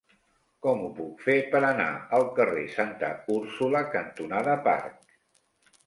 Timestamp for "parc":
4.71-5.03